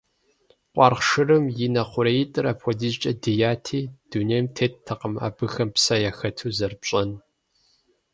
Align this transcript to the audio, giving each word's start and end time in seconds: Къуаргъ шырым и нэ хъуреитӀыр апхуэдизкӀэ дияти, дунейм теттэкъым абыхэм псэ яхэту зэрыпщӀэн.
Къуаргъ 0.73 1.01
шырым 1.07 1.45
и 1.65 1.67
нэ 1.73 1.83
хъуреитӀыр 1.89 2.45
апхуэдизкӀэ 2.51 3.11
дияти, 3.23 3.79
дунейм 4.09 4.45
теттэкъым 4.55 5.13
абыхэм 5.27 5.69
псэ 5.75 5.95
яхэту 6.09 6.55
зэрыпщӀэн. 6.57 7.11